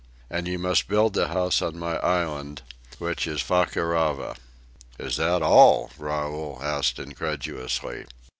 [0.31, 2.63] And you must build the house on my island,
[2.97, 4.35] which is Fakarava."
[4.97, 8.07] "Is that all?" Raoul asked incredulously.